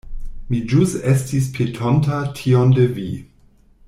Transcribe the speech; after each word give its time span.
Mi 0.53 0.61
ĵus 0.71 0.95
estis 1.11 1.49
petonta 1.57 2.17
tion 2.41 2.73
de 2.79 2.89
vi. 2.97 3.09